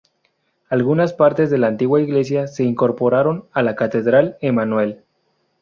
Algunas 0.69 1.13
partes 1.13 1.51
de 1.51 1.59
la 1.59 1.67
antigua 1.67 2.01
iglesia 2.01 2.47
se 2.47 2.63
incorporaron 2.63 3.45
a 3.53 3.61
la 3.61 3.75
Catedral 3.75 4.35
Emmanuel. 4.41 5.03